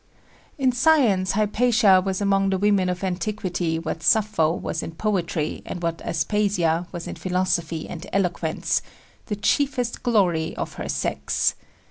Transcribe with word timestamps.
In 0.57 0.71
science 0.71 1.33
Hypatia 1.33 2.01
was 2.03 2.21
among 2.21 2.49
the 2.49 2.57
women 2.57 2.89
of 2.89 3.03
antiquity 3.03 3.77
what 3.77 4.01
Sappho 4.01 4.51
was 4.51 4.81
in 4.81 4.93
poetry 4.93 5.61
and 5.63 5.83
what 5.83 6.01
Aspasia 6.03 6.87
was 6.91 7.05
in 7.07 7.13
philosophy 7.17 7.87
and 7.87 8.07
eloquence 8.11 8.81
the 9.27 9.35
chiefest 9.35 10.01
glory 10.01 10.55
of 10.55 10.73
her 10.73 10.89
sex. 10.89 11.53